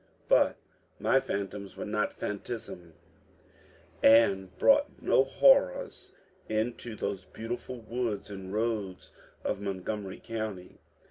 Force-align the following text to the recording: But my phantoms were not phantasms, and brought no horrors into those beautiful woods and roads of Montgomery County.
But 0.27 0.57
my 0.99 1.19
phantoms 1.19 1.77
were 1.77 1.85
not 1.85 2.11
phantasms, 2.11 2.95
and 4.01 4.57
brought 4.57 4.99
no 4.99 5.23
horrors 5.23 6.13
into 6.49 6.95
those 6.95 7.25
beautiful 7.25 7.79
woods 7.81 8.31
and 8.31 8.51
roads 8.51 9.11
of 9.43 9.61
Montgomery 9.61 10.19
County. 10.19 10.79